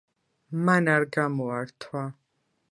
[0.69, 2.05] მან არ გამოართვა…